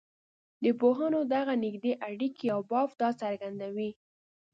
د 0.63 0.65
پوهنو 0.79 1.19
دغه 1.33 1.53
نږدې 1.65 1.93
اړیکي 2.09 2.47
او 2.55 2.61
بافت 2.71 2.95
دا 3.01 3.09
څرګندوي. 3.21 3.89